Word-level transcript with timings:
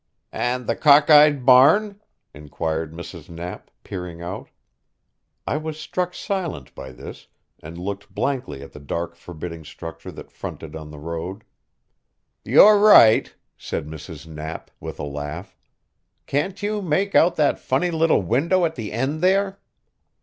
"And 0.33 0.65
the 0.65 0.75
cockeyed 0.75 1.45
barn?" 1.45 2.01
inquired 2.33 2.91
Mrs. 2.91 3.29
Knapp, 3.29 3.69
peering 3.83 4.19
out. 4.19 4.49
I 5.45 5.57
was 5.57 5.79
struck 5.79 6.15
silent 6.15 6.73
by 6.73 6.91
this, 6.91 7.27
and 7.61 7.77
looked 7.77 8.11
blankly 8.11 8.63
at 8.63 8.71
the 8.73 8.79
dark 8.79 9.13
forbidding 9.13 9.63
structure 9.63 10.11
that 10.13 10.31
fronted 10.31 10.75
on 10.75 10.89
the 10.89 10.97
road. 10.97 11.43
"You're 12.43 12.79
right," 12.79 13.31
said 13.59 13.85
Mrs. 13.85 14.25
Knapp 14.25 14.71
with 14.79 14.97
a 14.97 15.03
laugh. 15.03 15.55
"Can't 16.25 16.63
you 16.63 16.81
make 16.81 17.13
out 17.13 17.35
that 17.35 17.59
funny 17.59 17.91
little 17.91 18.23
window 18.23 18.65
at 18.65 18.73
the 18.73 18.91
end 18.93 19.21
there?" 19.21 19.59